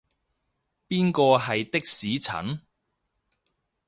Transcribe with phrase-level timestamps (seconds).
[0.87, 2.61] 邊個係的士陳？